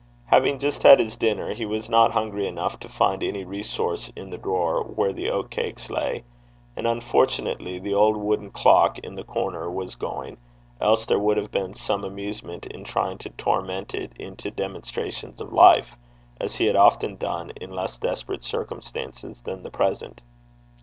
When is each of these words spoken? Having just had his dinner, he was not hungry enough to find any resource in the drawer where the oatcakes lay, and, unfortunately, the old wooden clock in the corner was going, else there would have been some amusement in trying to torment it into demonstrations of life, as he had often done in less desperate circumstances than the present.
Having 0.25 0.57
just 0.57 0.81
had 0.81 0.99
his 0.99 1.15
dinner, 1.15 1.53
he 1.53 1.63
was 1.63 1.87
not 1.87 2.11
hungry 2.13 2.47
enough 2.47 2.79
to 2.79 2.89
find 2.89 3.23
any 3.23 3.45
resource 3.45 4.11
in 4.15 4.31
the 4.31 4.37
drawer 4.39 4.83
where 4.83 5.13
the 5.13 5.27
oatcakes 5.29 5.91
lay, 5.91 6.23
and, 6.75 6.87
unfortunately, 6.87 7.77
the 7.77 7.93
old 7.93 8.17
wooden 8.17 8.49
clock 8.49 8.97
in 8.97 9.13
the 9.13 9.23
corner 9.23 9.69
was 9.69 9.93
going, 9.93 10.39
else 10.81 11.05
there 11.05 11.19
would 11.19 11.37
have 11.37 11.51
been 11.51 11.75
some 11.75 12.03
amusement 12.03 12.65
in 12.65 12.83
trying 12.83 13.19
to 13.19 13.29
torment 13.29 13.93
it 13.93 14.11
into 14.17 14.49
demonstrations 14.49 15.39
of 15.39 15.53
life, 15.53 15.95
as 16.39 16.55
he 16.55 16.65
had 16.65 16.75
often 16.75 17.15
done 17.17 17.51
in 17.57 17.69
less 17.69 17.99
desperate 17.99 18.43
circumstances 18.43 19.41
than 19.41 19.61
the 19.61 19.69
present. 19.69 20.23